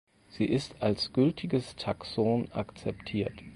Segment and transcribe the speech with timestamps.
[0.29, 3.39] Sie ist als gültiges Taxon akzeptiert.